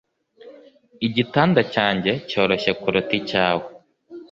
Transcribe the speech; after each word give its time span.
Igitanda 1.07 1.61
cyanjye 1.73 2.11
cyoroshye 2.29 2.71
kuruta 2.81 3.13
icyawe 3.19 3.65